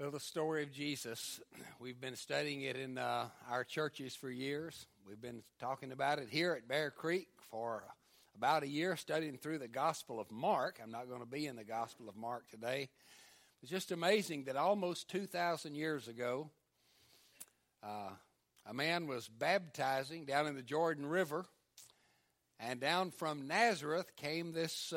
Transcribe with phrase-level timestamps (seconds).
[0.00, 1.42] Well, the story of Jesus,
[1.78, 4.86] we've been studying it in uh, our churches for years.
[5.06, 7.84] We've been talking about it here at Bear Creek for
[8.34, 10.80] about a year, studying through the Gospel of Mark.
[10.82, 12.88] I'm not going to be in the Gospel of Mark today.
[13.60, 16.48] It's just amazing that almost 2,000 years ago,
[17.82, 18.12] uh,
[18.64, 21.44] a man was baptizing down in the Jordan River,
[22.58, 24.94] and down from Nazareth came this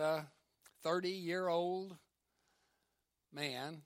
[0.82, 1.94] 30 uh, year old
[3.34, 3.82] man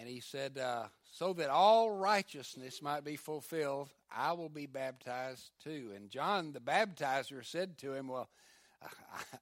[0.00, 5.50] and he said, uh, So that all righteousness might be fulfilled, I will be baptized
[5.62, 5.92] too.
[5.94, 8.30] And John the baptizer said to him, Well,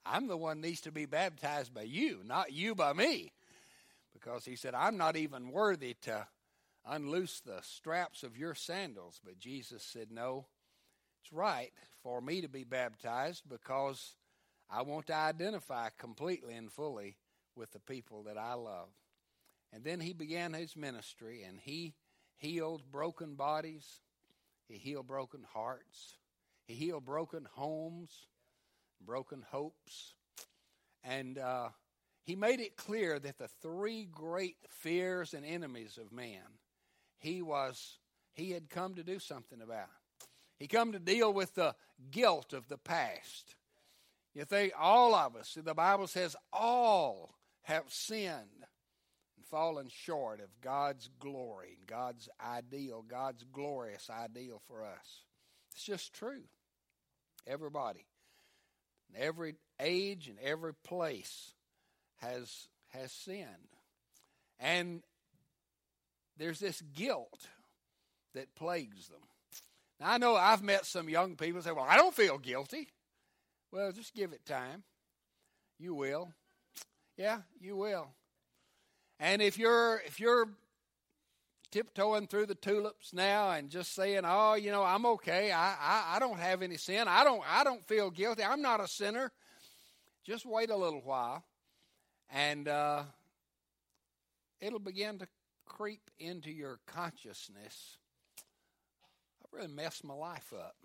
[0.07, 3.33] I'm the one needs to be baptized by you, not you by me.
[4.13, 6.27] Because he said, I'm not even worthy to
[6.85, 9.21] unloose the straps of your sandals.
[9.25, 10.47] But Jesus said, No,
[11.23, 11.71] it's right
[12.03, 14.17] for me to be baptized because
[14.69, 17.17] I want to identify completely and fully
[17.55, 18.89] with the people that I love.
[19.73, 21.95] And then he began his ministry and he
[22.37, 24.01] healed broken bodies,
[24.69, 26.19] he healed broken hearts,
[26.67, 28.29] he healed broken homes,
[29.01, 30.15] broken hopes.
[31.05, 31.69] And uh,
[32.25, 36.59] he made it clear that the three great fears and enemies of man,
[37.19, 37.99] he was
[38.35, 39.89] he had come to do something about.
[40.59, 41.75] He come to deal with the
[42.11, 43.57] guilt of the past.
[44.35, 48.58] You think all of us, the Bible says all have sinned
[49.51, 55.25] fallen short of God's glory, God's ideal, God's glorious ideal for us.
[55.73, 56.45] It's just true.
[57.47, 58.05] Everybody,
[59.09, 61.53] in every age and every place
[62.17, 63.47] has has sinned.
[64.59, 65.03] And
[66.37, 67.49] there's this guilt
[68.35, 69.21] that plagues them.
[70.01, 72.89] Now I know I've met some young people say, "Well, I don't feel guilty."
[73.71, 74.85] Well, just give it time.
[75.79, 76.33] You will.
[77.17, 78.15] Yeah, you will.
[79.21, 80.49] And if you're if you're
[81.71, 85.51] tiptoeing through the tulips now and just saying, "Oh, you know, I'm okay.
[85.51, 87.09] I, I I don't have any sin.
[87.09, 88.43] I don't I don't feel guilty.
[88.43, 89.33] I'm not a sinner."
[90.25, 91.43] Just wait a little while,
[92.31, 93.03] and uh,
[94.61, 95.29] it'll begin to
[95.65, 97.97] creep into your consciousness.
[99.45, 100.77] I've really messed my life up.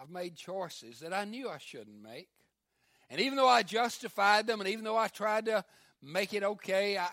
[0.00, 2.28] I've made choices that I knew I shouldn't make.
[3.10, 5.64] And even though I justified them, and even though I tried to
[6.04, 6.98] make it okay.
[6.98, 7.08] I,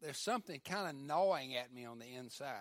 [0.00, 2.54] there's something kind of gnawing at me on the inside.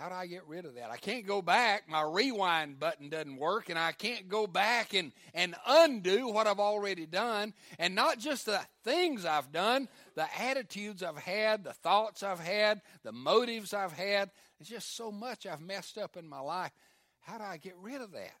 [0.00, 0.90] How do I get rid of that?
[0.90, 1.86] I can't go back.
[1.86, 6.58] My rewind button doesn't work, and I can't go back and, and undo what I've
[6.58, 7.52] already done.
[7.78, 12.80] And not just the things I've done, the attitudes I've had, the thoughts I've had,
[13.02, 14.30] the motives I've had.
[14.58, 16.72] There's just so much I've messed up in my life.
[17.20, 18.36] How do I get rid of that?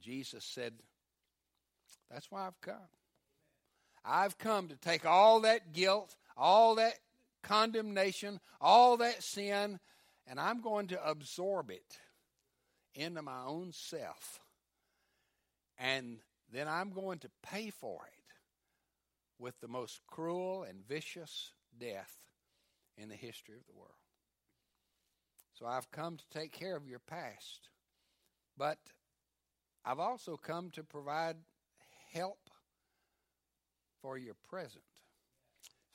[0.00, 0.74] Jesus said,
[2.10, 2.76] That's why I've come.
[4.04, 6.94] I've come to take all that guilt, all that
[7.42, 9.78] condemnation, all that sin,
[10.26, 11.98] and I'm going to absorb it
[12.94, 14.40] into my own self.
[15.78, 16.18] And
[16.52, 18.24] then I'm going to pay for it
[19.38, 22.12] with the most cruel and vicious death
[22.96, 23.90] in the history of the world.
[25.58, 27.68] So I've come to take care of your past.
[28.56, 28.78] But
[29.84, 31.36] I've also come to provide
[32.12, 32.43] help
[34.04, 34.84] for your present.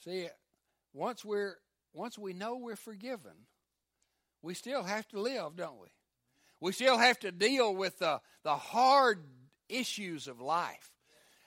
[0.04, 0.28] See,
[0.96, 1.58] once we're
[1.94, 3.46] once we know we're forgiven,
[4.42, 5.90] we still have to live, don't we?
[6.60, 9.20] We still have to deal with the, the hard
[9.70, 10.90] issues of life.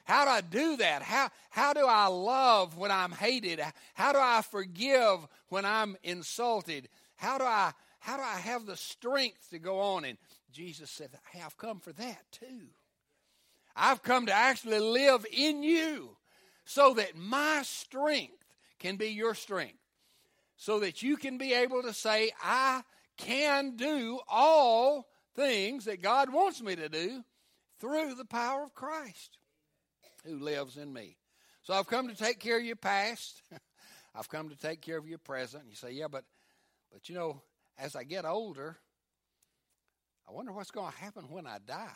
[0.05, 1.03] How do I do that?
[1.03, 3.61] How, how do I love when I'm hated?
[3.95, 6.89] How do I forgive when I'm insulted?
[7.17, 10.05] How do I how do I have the strength to go on?
[10.05, 10.17] And
[10.53, 12.69] Jesus said, Hey, I've come for that too.
[13.75, 16.17] I've come to actually live in you
[16.65, 18.45] so that my strength
[18.79, 19.79] can be your strength.
[20.57, 22.83] So that you can be able to say, I
[23.17, 27.25] can do all things that God wants me to do
[27.81, 29.39] through the power of Christ
[30.25, 31.17] who lives in me.
[31.63, 33.43] So I've come to take care of your past.
[34.15, 35.65] I've come to take care of your present.
[35.69, 36.25] You say, yeah, but
[36.93, 37.41] but you know,
[37.79, 38.77] as I get older,
[40.29, 41.89] I wonder what's going to happen when I die.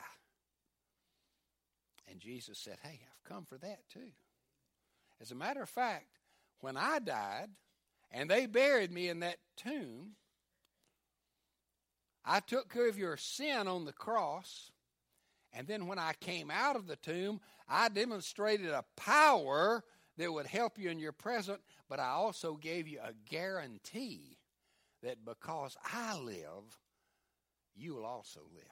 [2.09, 4.13] And Jesus said, Hey, I've come for that too.
[5.21, 6.19] As a matter of fact,
[6.61, 7.49] when I died
[8.11, 10.13] and they buried me in that tomb,
[12.25, 14.71] I took care of your sin on the cross.
[15.53, 19.85] And then when I came out of the tomb, I demonstrated a power
[20.19, 24.39] that would help you in your present, but I also gave you a guarantee
[25.03, 26.79] that because I live,
[27.75, 28.65] you will also live.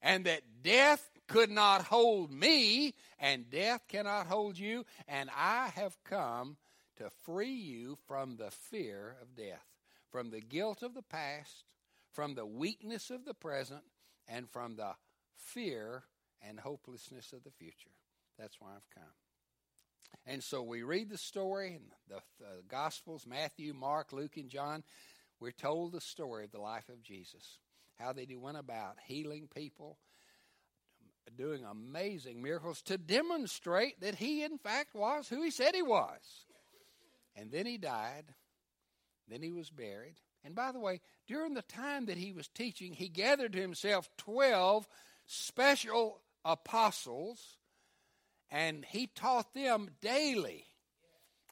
[0.00, 4.84] And that death could not hold me, and death cannot hold you.
[5.08, 6.56] And I have come
[6.96, 9.64] to free you from the fear of death,
[10.10, 11.64] from the guilt of the past,
[12.12, 13.82] from the weakness of the present,
[14.28, 14.92] and from the
[15.36, 16.04] fear
[16.46, 17.90] and hopelessness of the future.
[18.38, 19.12] That's why I've come.
[20.26, 24.82] And so we read the story in the, the Gospels Matthew, Mark, Luke, and John.
[25.40, 27.58] We're told the story of the life of Jesus,
[27.98, 29.98] how that he went about healing people,
[31.30, 36.46] doing amazing miracles to demonstrate that he, in fact, was who he said he was.
[37.36, 38.24] And then he died,
[39.28, 40.16] then he was buried.
[40.44, 44.08] And by the way, during the time that he was teaching, he gathered to himself
[44.18, 44.86] 12
[45.26, 47.56] special apostles
[48.50, 50.66] and he taught them daily.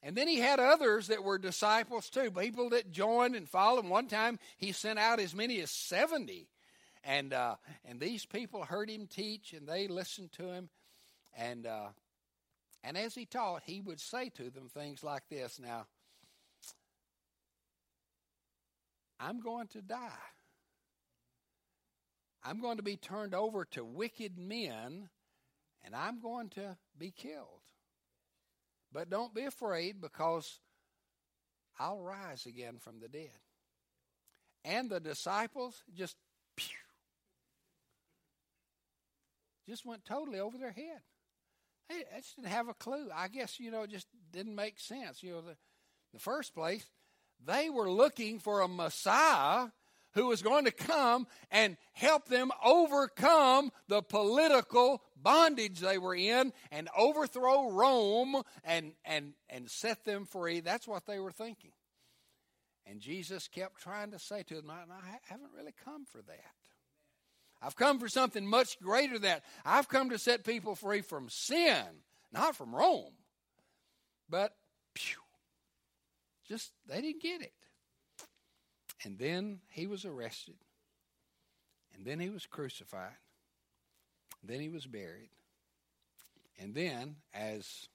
[0.03, 3.87] And then he had others that were disciples too, people that joined and followed.
[3.87, 6.49] One time he sent out as many as 70.
[7.05, 10.69] And, uh, and these people heard him teach and they listened to him.
[11.37, 11.89] And, uh,
[12.85, 15.87] and as he taught, he would say to them things like this Now,
[19.19, 20.09] I'm going to die.
[22.45, 25.09] I'm going to be turned over to wicked men
[25.85, 27.63] and I'm going to be killed.
[28.93, 30.61] But don't be afraid because
[31.79, 33.31] I'll rise again from the dead.
[34.65, 36.17] And the disciples just
[39.73, 41.01] just went totally over their head.
[41.89, 43.09] They, just didn't have a clue.
[43.15, 45.23] I guess, you know, it just didn't make sense.
[45.23, 45.57] You know, the,
[46.13, 46.85] the first place,
[47.45, 49.69] they were looking for a Messiah
[50.13, 56.53] who was going to come and help them overcome the political bondage they were in
[56.71, 60.61] and overthrow Rome and, and, and set them free.
[60.61, 61.73] That's what they were thinking.
[62.85, 66.62] And Jesus kept trying to say to them, I, I haven't really come for that.
[67.63, 69.45] I've come for something much greater than that.
[69.65, 71.85] I've come to set people free from sin,
[72.33, 73.13] not from Rome.
[74.29, 74.55] But,
[74.97, 75.21] phew,
[76.49, 77.53] just, they didn't get it.
[79.05, 80.57] And then he was arrested.
[81.95, 83.13] And then he was crucified.
[84.43, 85.31] Then he was buried.
[86.59, 87.89] And then, as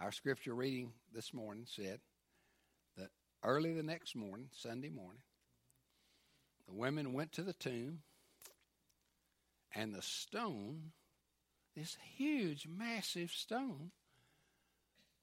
[0.00, 2.00] our scripture reading this morning said,
[2.96, 3.10] that
[3.44, 5.22] early the next morning, Sunday morning,
[6.72, 8.00] the women went to the tomb,
[9.74, 10.92] and the stone,
[11.76, 13.90] this huge, massive stone,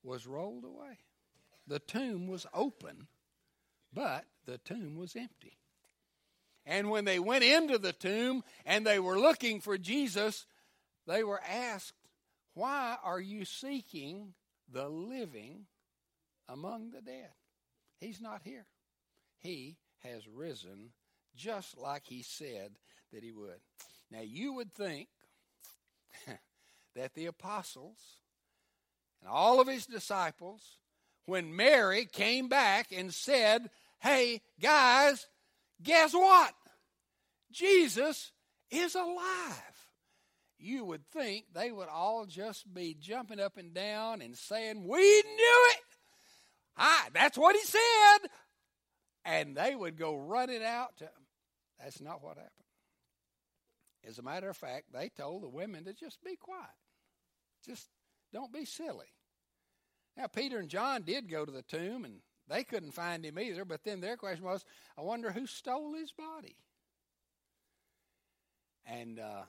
[0.04, 1.00] was rolled away.
[1.68, 3.08] The tomb was open
[3.94, 5.58] but the tomb was empty.
[6.66, 10.46] And when they went into the tomb and they were looking for Jesus,
[11.08, 11.94] they were asked,
[12.54, 14.34] Why are you seeking
[14.72, 15.66] the living
[16.48, 17.32] among the dead?
[18.00, 18.68] He's not here.
[19.40, 20.92] He has risen
[21.36, 22.72] just like he said
[23.14, 23.60] that he would.
[24.12, 25.08] Now, you would think
[26.96, 27.98] that the apostles
[29.22, 30.62] and all of his disciples
[31.26, 35.28] when Mary came back and said, Hey, guys,
[35.84, 36.54] guess what?
[37.52, 38.32] Jesus
[38.72, 39.64] is alive.
[40.58, 45.00] You would think they would all just be jumping up and down and saying, We
[45.00, 45.84] knew it.
[46.76, 48.30] Hi, that's what he said.
[49.26, 51.10] And they would go running out to.
[51.80, 52.52] That's not what happened.
[54.08, 56.68] As a matter of fact, they told the women to just be quiet.
[57.66, 57.90] Just
[58.34, 59.14] don't be silly.
[60.16, 63.66] Now, Peter and John did go to the tomb, and they couldn't find him either,
[63.66, 64.66] but then their question was,
[64.98, 66.58] I wonder who stole his body.
[68.86, 69.44] And uh,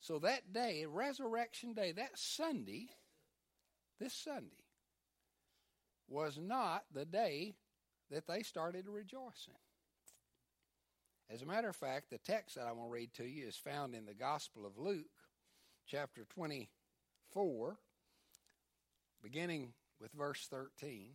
[0.00, 2.90] so that day, Resurrection Day, that Sunday,
[3.98, 4.64] this Sunday,
[6.08, 7.54] was not the day
[8.10, 9.54] that they started rejoicing.
[11.32, 13.56] As a matter of fact, the text that I want to read to you is
[13.56, 15.04] found in the Gospel of Luke,
[15.86, 17.76] chapter 24,
[19.22, 21.10] beginning with verse 13.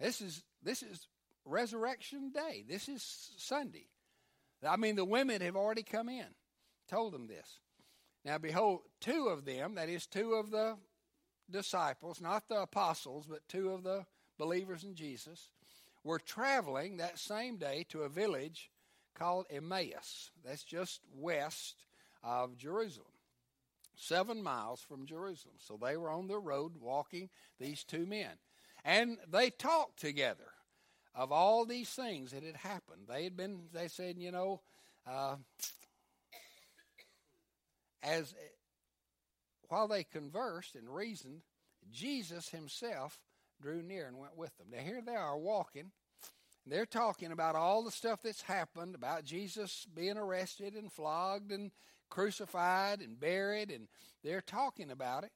[0.00, 1.08] This is this is
[1.44, 2.64] resurrection day.
[2.66, 3.88] This is Sunday.
[4.66, 6.26] I mean, the women have already come in,
[6.88, 7.58] told them this.
[8.24, 10.78] Now, behold, two of them, that is, two of the
[11.50, 14.06] disciples, not the apostles, but two of the
[14.38, 15.50] believers in Jesus,
[16.02, 18.70] were traveling that same day to a village
[19.14, 20.30] called Emmaus.
[20.44, 21.84] That's just west
[22.22, 23.06] of Jerusalem
[23.96, 25.54] seven miles from Jerusalem.
[25.58, 28.30] So they were on the road walking, these two men.
[28.84, 30.52] And they talked together
[31.14, 33.02] of all these things that had happened.
[33.08, 34.60] They had been, they said, you know,
[35.06, 35.36] uh,
[38.02, 38.34] as
[39.68, 41.40] while they conversed and reasoned,
[41.90, 43.18] Jesus himself
[43.62, 44.66] drew near and went with them.
[44.70, 45.90] Now here they are walking.
[46.66, 51.70] They're talking about all the stuff that's happened, about Jesus being arrested and flogged and
[52.08, 53.88] crucified and buried, and
[54.22, 55.32] they're talking about it.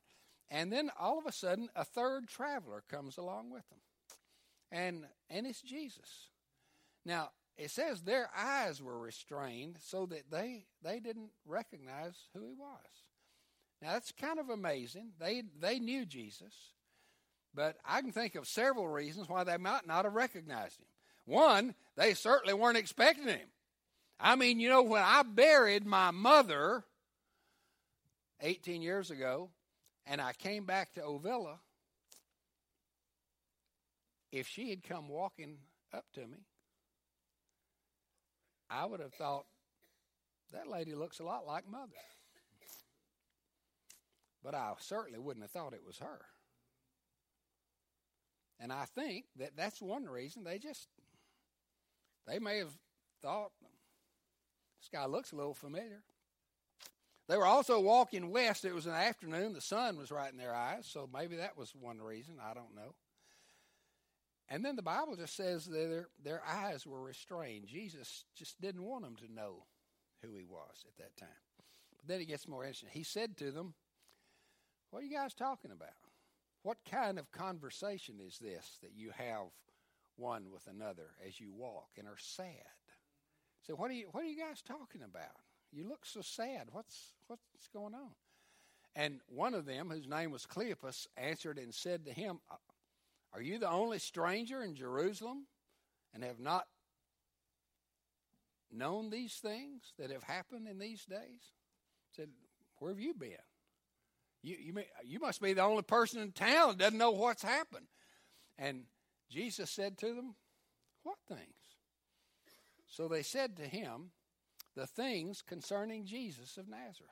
[0.51, 3.81] And then all of a sudden, a third traveler comes along with them.
[4.71, 6.29] And, and it's Jesus.
[7.05, 12.55] Now, it says their eyes were restrained so that they, they didn't recognize who he
[12.55, 12.79] was.
[13.83, 15.11] Now, that's kind of amazing.
[15.21, 16.55] They, they knew Jesus,
[17.55, 20.87] but I can think of several reasons why they might not have recognized him.
[21.29, 23.49] One, they certainly weren't expecting him.
[24.19, 26.85] I mean, you know, when I buried my mother
[28.41, 29.51] 18 years ago
[30.07, 31.59] and I came back to Ovilla,
[34.33, 35.59] if she had come walking
[35.93, 36.47] up to me,
[38.71, 39.45] I would have thought,
[40.53, 41.93] that lady looks a lot like mother.
[44.43, 46.21] But I certainly wouldn't have thought it was her.
[48.59, 50.89] And I think that that's one reason they just,
[52.29, 52.73] they may have
[53.23, 53.51] thought,
[54.81, 56.03] this guy looks a little familiar.
[57.29, 58.65] They were also walking west.
[58.65, 59.53] It was an afternoon.
[59.53, 62.37] The sun was right in their eyes, so maybe that was one reason.
[62.43, 62.95] I don't know.
[64.49, 67.67] And then the Bible just says their, their eyes were restrained.
[67.67, 69.65] Jesus just didn't want them to know
[70.23, 71.29] who he was at that time.
[71.99, 72.89] But then it gets more interesting.
[72.93, 73.75] He said to them,
[74.91, 75.91] What are you guys talking about?
[76.63, 79.49] What kind of conversation is this that you have
[80.19, 82.53] one with another as you walk and are sad?
[83.67, 85.43] So what are you what are you guys talking about?
[85.73, 86.69] You look so sad.
[86.73, 88.15] What's what's going on?
[88.97, 92.57] And one of them, whose name was Cleopas, answered and said to him, uh,
[93.33, 95.47] are you the only stranger in Jerusalem
[96.13, 96.67] and have not
[98.73, 101.53] known these things that have happened in these days?
[102.17, 102.29] said,
[102.79, 103.37] Where have you been?
[104.43, 107.43] You, you, may, you must be the only person in town that doesn't know what's
[107.43, 107.87] happened.
[108.57, 108.85] And
[109.31, 110.35] Jesus said to them,
[111.03, 111.41] What things?
[112.87, 114.11] So they said to him,
[114.75, 117.11] The things concerning Jesus of Nazareth.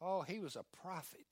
[0.00, 1.26] Oh, he was a prophet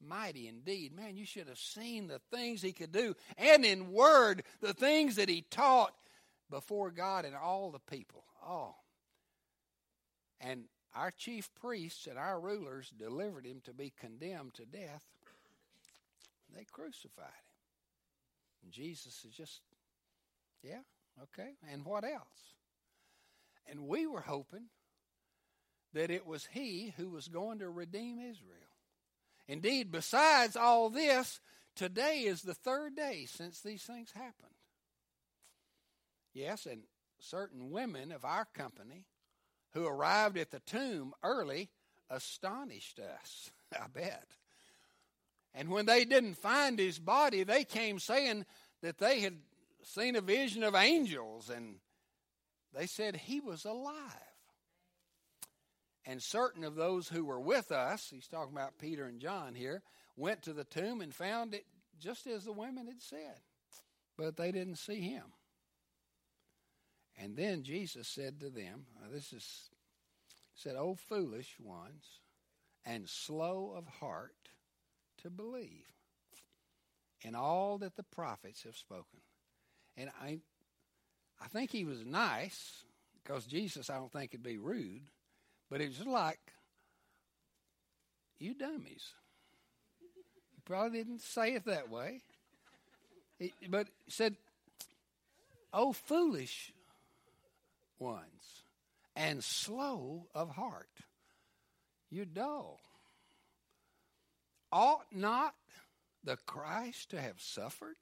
[0.00, 0.94] mighty indeed.
[0.94, 5.16] Man, you should have seen the things he could do, and in word, the things
[5.16, 5.94] that he taught
[6.50, 8.24] before God and all the people.
[8.46, 8.74] Oh.
[10.40, 10.64] And
[10.94, 15.04] our chief priests and our rulers delivered him to be condemned to death.
[16.54, 17.55] They crucified him.
[18.66, 19.60] And Jesus is just,
[20.60, 20.80] yeah,
[21.22, 21.50] okay.
[21.72, 22.54] And what else?
[23.70, 24.64] And we were hoping
[25.94, 28.74] that it was he who was going to redeem Israel.
[29.46, 31.40] Indeed, besides all this,
[31.76, 34.50] today is the third day since these things happened.
[36.34, 36.82] Yes, and
[37.20, 39.06] certain women of our company
[39.74, 41.70] who arrived at the tomb early
[42.10, 44.26] astonished us, I bet.
[45.56, 48.44] And when they didn't find his body, they came saying
[48.82, 49.38] that they had
[49.82, 51.76] seen a vision of angels and
[52.74, 53.94] they said he was alive.
[56.04, 59.82] And certain of those who were with us, he's talking about Peter and John here,
[60.14, 61.64] went to the tomb and found it
[61.98, 63.40] just as the women had said,
[64.18, 65.24] but they didn't see him.
[67.18, 69.70] And then Jesus said to them, uh, this is,
[70.54, 72.04] said, O foolish ones,
[72.84, 74.35] and slow of heart
[75.22, 75.86] to believe
[77.22, 79.20] in all that the prophets have spoken.
[79.96, 80.38] And I,
[81.42, 82.84] I think he was nice
[83.22, 85.02] because Jesus, I don't think, would be rude.
[85.70, 86.38] But it was like,
[88.38, 89.12] you dummies.
[90.54, 92.22] He probably didn't say it that way.
[93.38, 94.36] He, but he said,
[95.72, 96.72] Oh, foolish
[97.98, 98.62] ones,
[99.14, 100.88] and slow of heart.
[102.10, 102.80] You're dull.
[104.78, 105.54] Ought not
[106.22, 107.96] the Christ to have suffered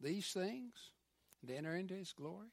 [0.00, 0.74] these things
[1.42, 2.52] and enter into his glory?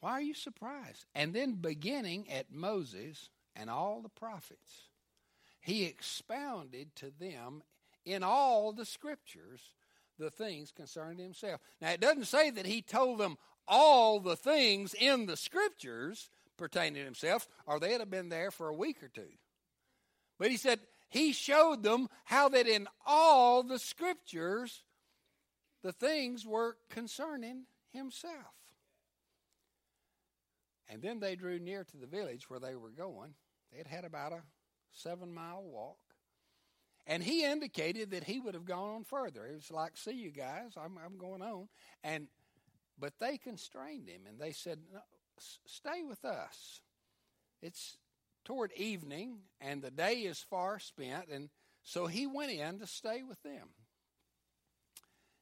[0.00, 1.04] Why are you surprised?
[1.14, 4.88] And then beginning at Moses and all the prophets,
[5.60, 7.62] he expounded to them
[8.04, 9.60] in all the scriptures
[10.18, 11.60] the things concerning himself.
[11.80, 13.38] Now, it doesn't say that he told them
[13.68, 18.66] all the things in the scriptures pertaining to himself, or they'd have been there for
[18.66, 19.30] a week or two.
[20.38, 24.82] But he said he showed them how that in all the scriptures
[25.82, 28.34] the things were concerning himself.
[30.88, 33.34] And then they drew near to the village where they were going.
[33.72, 34.42] They'd had about a
[34.92, 35.98] seven mile walk.
[37.06, 39.46] And he indicated that he would have gone on further.
[39.46, 41.68] It was like, see you guys, I'm, I'm going on.
[42.04, 42.28] And
[42.98, 45.00] but they constrained him and they said, no,
[45.66, 46.80] stay with us.
[47.62, 47.96] It's
[48.48, 51.28] toward evening and the day is far spent.
[51.30, 51.50] And
[51.82, 53.68] so he went in to stay with them.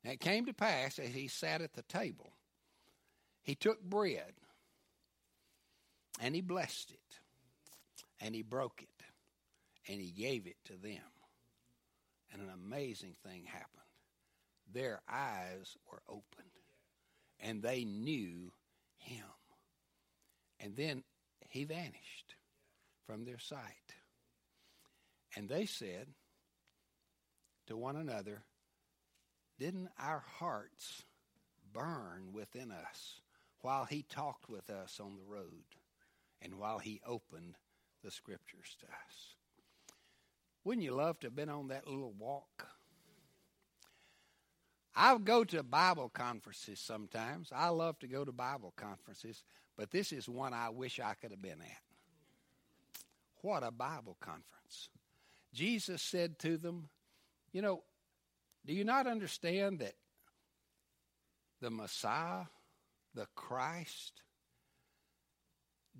[0.03, 2.33] And it came to pass as he sat at the table,
[3.43, 4.33] he took bread
[6.21, 7.21] and he blessed it,
[8.21, 9.05] and he broke it,
[9.87, 11.03] and he gave it to them.
[12.33, 13.71] And an amazing thing happened.
[14.73, 16.51] Their eyes were opened,
[17.39, 18.51] and they knew
[18.97, 19.25] him.
[20.59, 21.05] And then
[21.51, 22.35] he vanished
[23.07, 23.95] from their sight.
[25.37, 26.09] And they said
[27.67, 28.43] to one another,
[29.59, 31.03] Didn't our hearts
[31.73, 33.21] burn within us
[33.61, 35.65] while he talked with us on the road
[36.41, 37.57] and while he opened
[38.03, 39.35] the scriptures to us?
[40.65, 42.69] Wouldn't you love to have been on that little walk?
[44.97, 47.51] I go to Bible conferences sometimes.
[47.55, 49.45] I love to go to Bible conferences,
[49.77, 51.86] but this is one I wish I could have been at.
[53.47, 54.89] What a Bible conference.
[55.55, 56.89] Jesus said to them,
[57.53, 57.85] You know,
[58.67, 59.95] do you not understand that
[61.61, 62.47] the Messiah,
[63.15, 64.21] the Christ,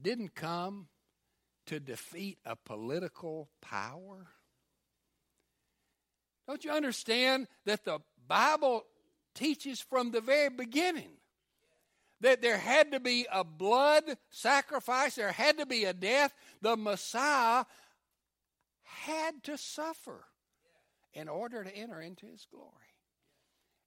[0.03, 0.89] didn't come
[1.67, 4.27] to defeat a political power?
[6.49, 8.83] Don't you understand that the Bible
[9.37, 11.13] teaches from the very beginning
[12.21, 16.35] that there had to be a blood sacrifice, there had to be a death.
[16.63, 17.65] The Messiah
[18.83, 20.25] had to suffer
[21.13, 22.73] in order to enter into his glory.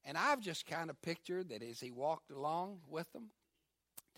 [0.04, 3.30] And I've just kind of pictured that as he walked along with them,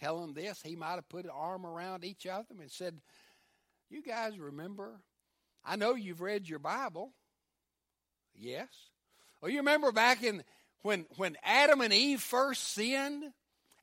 [0.01, 3.01] telling them this, he might have put an arm around each of them and said,
[3.91, 5.01] You guys remember?
[5.65, 7.13] I know you've read your Bible.
[8.35, 8.69] Yes.
[9.41, 10.45] Well, you remember back in
[10.83, 13.25] when when Adam and Eve first sinned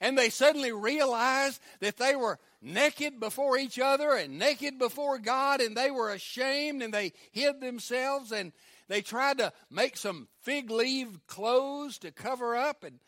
[0.02, 5.62] and they suddenly realized that they were naked before each other and naked before God
[5.62, 8.52] and they were ashamed and they hid themselves and
[8.88, 13.00] they tried to make some fig leaf clothes to cover up and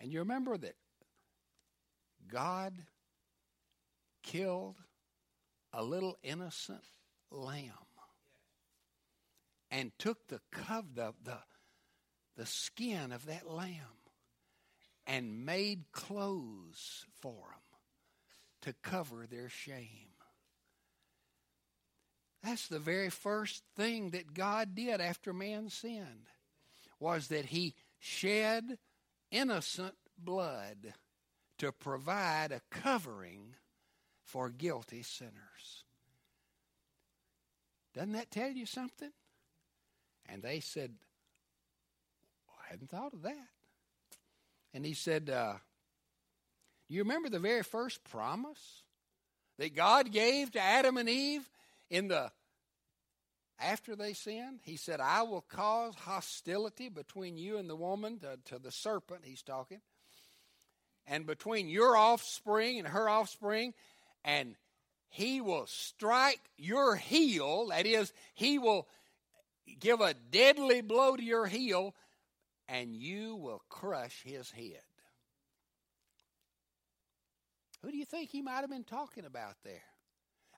[0.00, 0.76] and you remember that
[2.30, 2.74] God
[4.22, 4.76] killed
[5.72, 6.84] a little innocent
[7.30, 7.70] lamb
[9.70, 11.38] and took the cov the, the,
[12.36, 14.03] the skin of that lamb
[15.06, 17.80] and made clothes for them
[18.62, 20.08] to cover their shame.
[22.42, 26.28] That's the very first thing that God did after man sinned
[27.00, 28.78] was that he shed
[29.30, 30.94] innocent blood
[31.58, 33.54] to provide a covering
[34.22, 35.84] for guilty sinners.
[37.94, 39.12] Doesn't that tell you something?
[40.28, 40.94] And they said,
[42.48, 43.53] I hadn't thought of that.
[44.74, 45.54] And he said, uh,
[46.88, 48.82] Do you remember the very first promise
[49.58, 51.48] that God gave to Adam and Eve
[51.88, 52.32] in the
[53.60, 54.58] after they sinned?
[54.64, 59.20] He said, I will cause hostility between you and the woman, to, to the serpent,
[59.24, 59.80] he's talking,
[61.06, 63.74] and between your offspring and her offspring,
[64.24, 64.56] and
[65.08, 67.68] he will strike your heel.
[67.68, 68.88] That is, he will
[69.78, 71.94] give a deadly blow to your heel,
[72.68, 74.82] and you will crush his head.
[77.82, 79.82] Who do you think he might have been talking about there?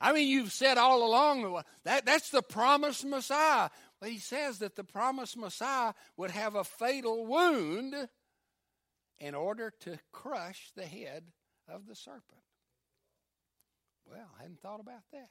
[0.01, 3.71] I mean, you've said all along that that's the promised Messiah.
[4.01, 7.95] But he says that the promised Messiah would have a fatal wound
[9.19, 11.25] in order to crush the head
[11.67, 12.43] of the serpent.
[14.09, 15.29] Well, I hadn't thought about that.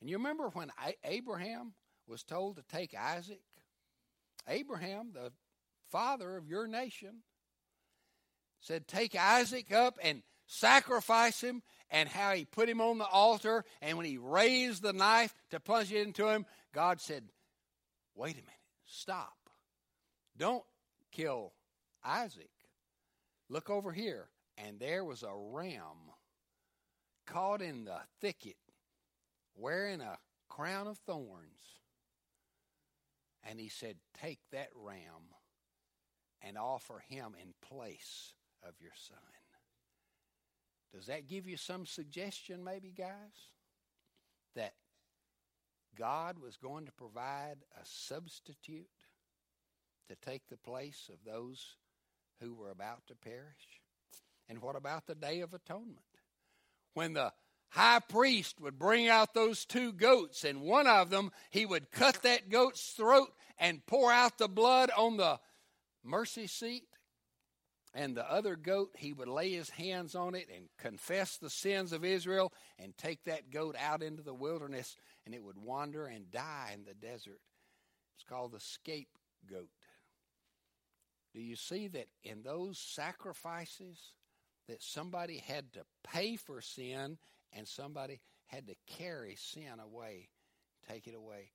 [0.00, 0.70] And you remember when
[1.04, 1.74] Abraham
[2.06, 3.40] was told to take Isaac,
[4.48, 5.32] Abraham, the
[5.90, 7.22] father of your nation,
[8.60, 13.64] said, Take Isaac up and sacrifice him, and how he put him on the altar.
[13.80, 17.24] And when he raised the knife to plunge it into him, God said,
[18.14, 18.50] Wait a minute,
[18.84, 19.36] stop.
[20.36, 20.64] Don't
[21.12, 21.52] kill
[22.04, 22.50] Isaac.
[23.48, 24.28] Look over here.
[24.56, 26.12] And there was a ram
[27.26, 28.56] caught in the thicket
[29.54, 31.77] wearing a crown of thorns.
[33.48, 35.32] And he said, Take that ram
[36.42, 39.18] and offer him in place of your son.
[40.94, 43.50] Does that give you some suggestion, maybe, guys?
[44.54, 44.74] That
[45.98, 48.86] God was going to provide a substitute
[50.08, 51.76] to take the place of those
[52.40, 53.80] who were about to perish?
[54.48, 55.98] And what about the Day of Atonement?
[56.94, 57.32] When the
[57.70, 62.22] high priest would bring out those two goats, and one of them, he would cut
[62.22, 65.38] that goat's throat and pour out the blood on the
[66.04, 66.84] mercy seat.
[67.94, 71.92] And the other goat, he would lay his hands on it and confess the sins
[71.92, 76.30] of Israel and take that goat out into the wilderness, and it would wander and
[76.30, 77.40] die in the desert.
[78.14, 79.70] It's called the scapegoat.
[81.34, 83.98] Do you see that in those sacrifices
[84.68, 87.18] that somebody had to pay for sin
[87.58, 90.28] and somebody had to carry sin away,
[90.88, 91.50] take it away.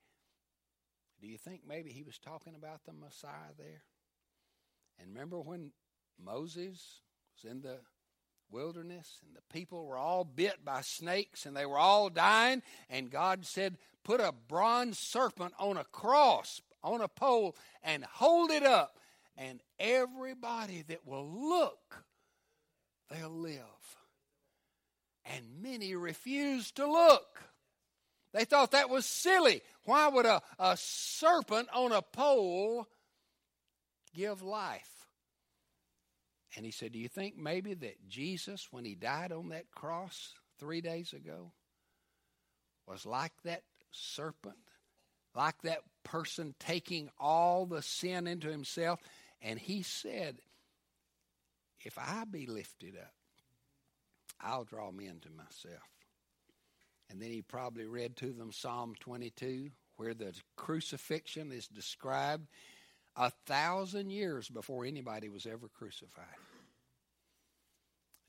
[1.22, 3.84] Do you think maybe he was talking about the Messiah there?
[5.00, 5.72] And remember when
[6.24, 7.00] Moses
[7.34, 7.78] was in the
[8.52, 13.10] wilderness and the people were all bit by snakes and they were all dying and
[13.10, 18.64] God said, "Put a bronze serpent on a cross, on a pole and hold it
[18.64, 19.00] up
[19.38, 22.04] and everybody that will look
[23.10, 24.03] they'll live."
[25.26, 27.44] And many refused to look.
[28.34, 29.62] They thought that was silly.
[29.86, 32.88] Why would a, a serpent on a pole
[34.14, 34.90] give life?
[36.56, 40.34] And he said, Do you think maybe that Jesus, when he died on that cross
[40.60, 41.52] three days ago,
[42.88, 44.58] was like that serpent?
[45.36, 49.00] Like that person taking all the sin into himself?
[49.42, 50.38] And he said,
[51.80, 53.14] If I be lifted up,
[54.42, 55.84] I'll draw men to myself.
[57.10, 62.48] And then he probably read to them Psalm 22, where the crucifixion is described
[63.16, 66.26] a thousand years before anybody was ever crucified.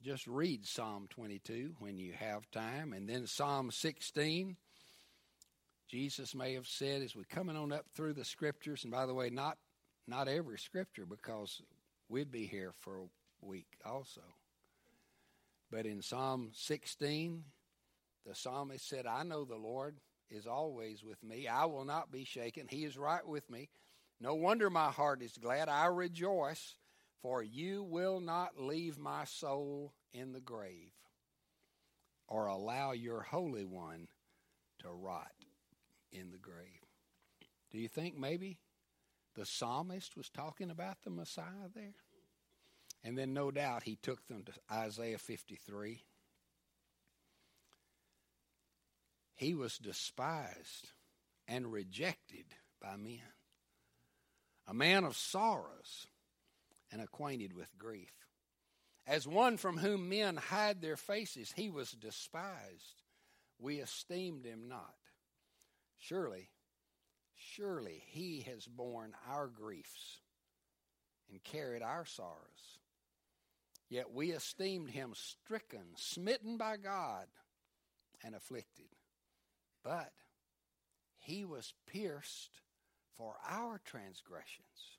[0.03, 2.93] Just read Psalm 22 when you have time.
[2.93, 4.57] And then Psalm 16.
[5.89, 9.15] Jesus may have said as we're coming on up through the scriptures, and by the
[9.15, 9.59] way, not
[10.07, 11.63] not every scripture because
[12.09, 14.23] we'd be here for a week also.
[15.75, 17.43] But in Psalm 16,
[18.25, 19.97] the psalmist said, I know the Lord
[20.31, 21.49] is always with me.
[21.49, 22.69] I will not be shaken.
[22.71, 23.71] He is right with me.
[24.21, 25.69] No wonder my heart is glad.
[25.69, 26.77] I rejoice,
[27.23, 30.93] for you will not leave my soul in the grave
[32.29, 34.07] or allow your Holy One
[34.79, 35.33] to rot
[36.13, 36.87] in the grave.
[37.73, 38.61] Do you think maybe
[39.35, 42.04] the psalmist was talking about the Messiah there?
[43.05, 46.03] And then, no doubt, he took them to Isaiah 53.
[49.35, 50.89] He was despised
[51.47, 52.47] and rejected
[52.81, 53.21] by men,
[54.67, 56.07] a man of sorrows
[56.91, 58.13] and acquainted with grief.
[59.07, 63.03] As one from whom men hide their faces, he was despised.
[63.59, 64.95] We esteemed him not.
[65.99, 66.49] Surely,
[67.35, 70.21] surely he has borne our griefs
[71.31, 72.79] and carried our sorrows.
[73.95, 77.27] Yet we esteemed him stricken, smitten by God,
[78.25, 78.89] and afflicted.
[79.85, 80.11] But
[81.21, 82.59] he was pierced
[83.17, 84.99] for our transgressions,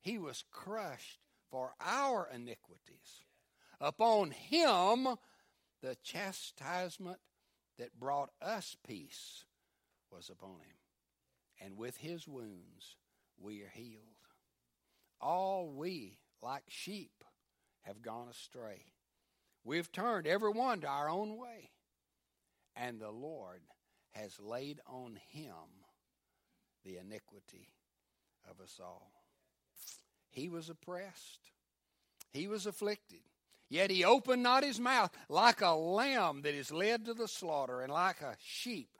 [0.00, 3.26] he was crushed for our iniquities.
[3.78, 5.06] Upon him
[5.82, 7.18] the chastisement
[7.78, 9.44] that brought us peace
[10.10, 10.78] was upon him.
[11.60, 12.96] And with his wounds
[13.38, 14.00] we are healed.
[15.20, 17.22] All we, like sheep,
[17.84, 18.84] have gone astray.
[19.64, 21.70] We've turned every one to our own way,
[22.76, 23.62] and the Lord
[24.12, 25.54] has laid on him
[26.84, 27.70] the iniquity
[28.50, 29.10] of us all.
[30.30, 31.40] He was oppressed,
[32.32, 33.20] he was afflicted.
[33.70, 37.80] Yet he opened not his mouth like a lamb that is led to the slaughter,
[37.80, 38.90] and like a sheep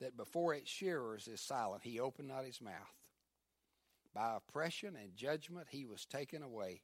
[0.00, 1.84] that before its shearers is silent.
[1.84, 2.74] He opened not his mouth.
[4.12, 6.82] By oppression and judgment he was taken away.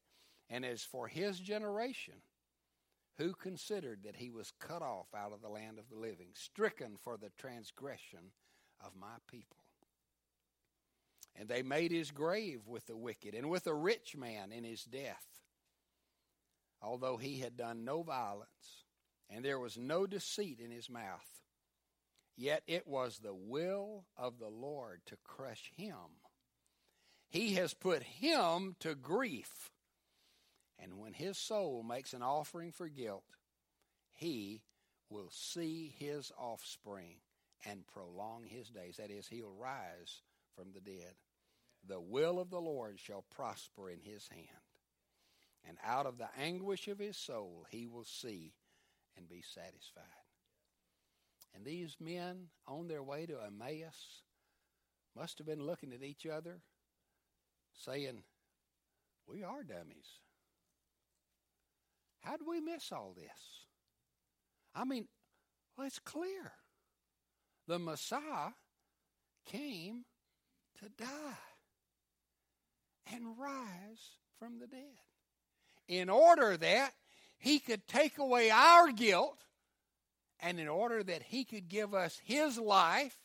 [0.50, 2.14] And as for his generation,
[3.16, 6.96] who considered that he was cut off out of the land of the living, stricken
[6.96, 8.32] for the transgression
[8.84, 9.58] of my people?
[11.36, 14.82] And they made his grave with the wicked and with a rich man in his
[14.82, 15.24] death,
[16.82, 18.84] although he had done no violence,
[19.28, 21.40] and there was no deceit in his mouth.
[22.36, 26.18] Yet it was the will of the Lord to crush him.
[27.28, 29.70] He has put him to grief
[30.82, 33.24] and when his soul makes an offering for guilt,
[34.12, 34.62] he
[35.08, 37.16] will see his offspring
[37.66, 38.96] and prolong his days.
[38.96, 40.22] That is, he'll rise
[40.56, 41.14] from the dead.
[41.86, 44.46] The will of the Lord shall prosper in his hand.
[45.68, 48.54] And out of the anguish of his soul, he will see
[49.16, 50.04] and be satisfied.
[51.54, 54.22] And these men on their way to Emmaus
[55.16, 56.60] must have been looking at each other,
[57.74, 58.22] saying,
[59.26, 60.20] We are dummies.
[62.20, 63.66] How do we miss all this?
[64.74, 65.09] I mean,
[65.76, 66.52] well, it's clear.
[67.66, 68.50] The Messiah
[69.46, 70.04] came
[70.80, 71.38] to die
[73.12, 74.98] and rise from the dead
[75.88, 76.92] in order that
[77.38, 79.38] he could take away our guilt
[80.40, 83.16] and in order that he could give us his life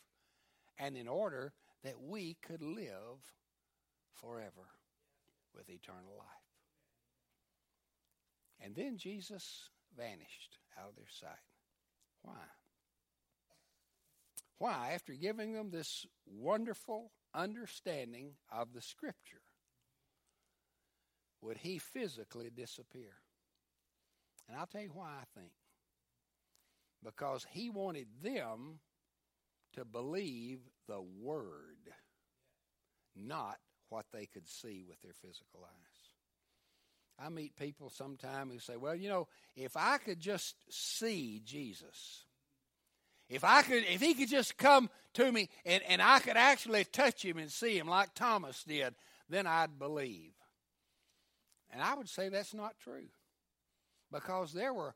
[0.78, 1.52] and in order
[1.84, 3.20] that we could live
[4.12, 4.68] forever
[5.54, 6.45] with eternal life.
[8.60, 11.30] And then Jesus vanished out of their sight.
[12.22, 12.34] Why?
[14.58, 14.92] Why?
[14.94, 19.42] After giving them this wonderful understanding of the Scripture,
[21.42, 23.12] would he physically disappear?
[24.48, 25.52] And I'll tell you why I think.
[27.04, 28.80] Because he wanted them
[29.74, 31.92] to believe the Word,
[33.14, 33.58] not
[33.90, 35.95] what they could see with their physical eyes.
[37.18, 42.24] I meet people sometime who say, well, you know, if I could just see Jesus,
[43.28, 46.84] if I could, if he could just come to me and, and I could actually
[46.84, 48.94] touch him and see him like Thomas did,
[49.28, 50.32] then I'd believe.
[51.72, 53.08] And I would say that's not true.
[54.12, 54.94] Because there were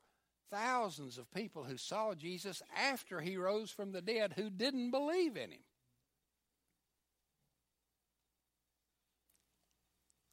[0.51, 5.35] thousands of people who saw Jesus after he rose from the dead who didn't believe
[5.35, 5.63] in him.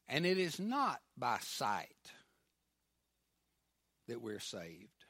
[0.08, 2.12] And it is not by sight
[4.06, 5.04] that we're saved,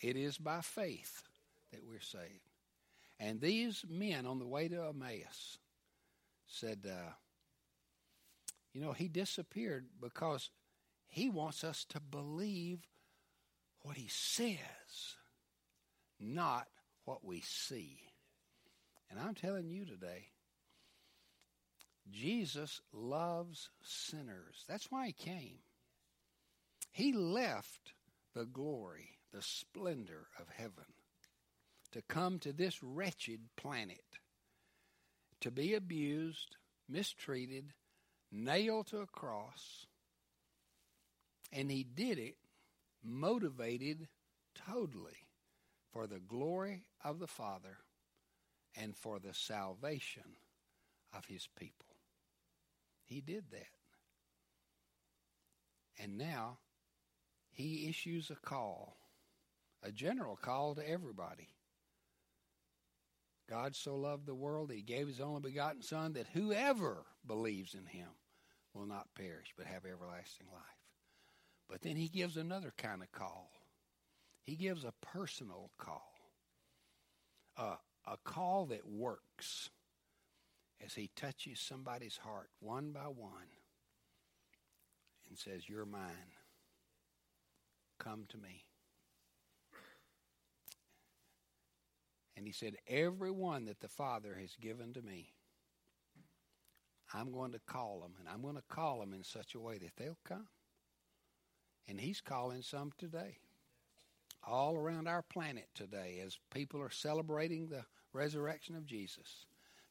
[0.00, 1.22] it is by faith
[1.72, 2.48] that we're saved.
[3.20, 5.58] And these men on the way to Emmaus
[6.46, 7.12] said, uh,
[8.72, 10.50] You know, he disappeared because
[11.08, 12.86] he wants us to believe
[13.80, 15.16] what he says,
[16.20, 16.68] not
[17.04, 17.98] what we see.
[19.10, 20.26] And I'm telling you today,
[22.10, 24.64] Jesus loves sinners.
[24.68, 25.58] That's why he came.
[26.92, 27.92] He left
[28.34, 30.84] the glory, the splendor of heaven
[31.92, 34.04] to come to this wretched planet
[35.40, 36.56] to be abused,
[36.88, 37.72] mistreated,
[38.30, 39.86] nailed to a cross.
[41.52, 42.36] And he did it
[43.02, 44.08] motivated
[44.68, 45.26] totally
[45.92, 47.78] for the glory of the Father
[48.76, 50.36] and for the salvation
[51.16, 51.87] of his people.
[53.08, 53.66] He did that.
[55.98, 56.58] And now
[57.50, 58.96] he issues a call,
[59.82, 61.48] a general call to everybody.
[63.48, 67.74] God so loved the world that he gave his only begotten Son that whoever believes
[67.74, 68.08] in him
[68.74, 70.62] will not perish but have everlasting life.
[71.68, 73.50] But then he gives another kind of call.
[74.42, 76.14] He gives a personal call,
[77.56, 79.70] uh, a call that works
[80.84, 83.50] as he touches somebody's heart one by one
[85.28, 86.32] and says, You're mine.
[87.98, 88.64] Come to me.
[92.36, 95.32] And he said, Every one that the Father has given to me,
[97.12, 99.78] I'm going to call them, and I'm going to call them in such a way
[99.78, 100.46] that they'll come.
[101.88, 103.38] And he's calling some today.
[104.46, 109.46] All around our planet today, as people are celebrating the resurrection of Jesus,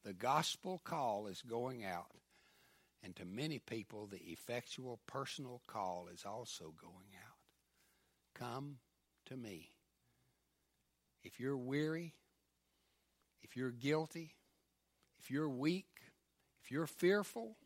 [0.07, 2.13] the gospel call is going out.
[3.03, 7.35] And to many people, the effectual personal call is also going out.
[8.33, 8.77] Come
[9.25, 9.69] to me.
[11.25, 12.13] If you're weary,
[13.43, 14.33] if you're guilty,
[15.19, 15.89] if you're weak,
[16.63, 17.57] if you're fearful,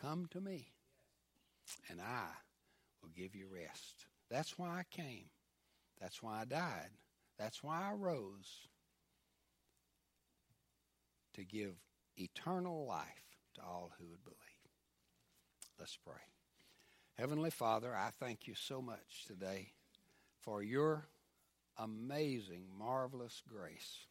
[0.00, 0.68] come to me,
[1.90, 2.28] and I
[3.02, 4.06] will give you rest.
[4.30, 5.26] That's why I came.
[6.00, 6.90] That's why I died.
[7.36, 8.68] That's why I rose
[11.36, 11.74] to give
[12.16, 13.06] eternal life
[13.54, 14.38] to all who would believe.
[15.78, 16.14] Let's pray.
[17.18, 19.72] Heavenly Father, I thank you so much today
[20.40, 21.06] for your
[21.78, 24.06] amazing, marvelous grace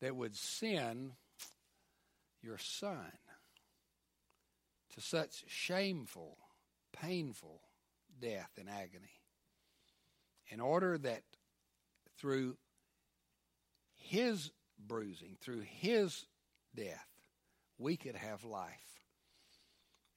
[0.00, 1.12] that would send
[2.42, 3.12] your son
[4.94, 6.36] to such shameful,
[6.92, 7.60] painful
[8.20, 9.20] death and agony
[10.48, 11.22] in order that
[12.18, 12.56] through
[13.94, 14.50] his
[14.86, 16.26] bruising, through his
[16.74, 17.06] death,
[17.78, 18.70] we could have life.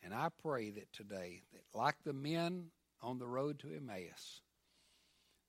[0.03, 2.67] And I pray that today, that like the men
[3.01, 4.41] on the road to Emmaus,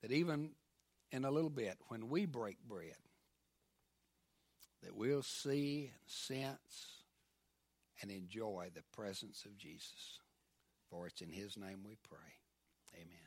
[0.01, 0.51] that even
[1.11, 2.95] in a little bit, when we break bread,
[4.83, 7.03] that we'll see and sense
[8.01, 10.19] and enjoy the presence of Jesus.
[10.89, 12.33] For it's in His name we pray.
[12.95, 13.26] Amen.